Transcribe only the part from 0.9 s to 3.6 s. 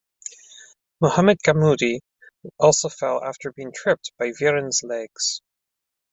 Mohamed Gammoudi also fell after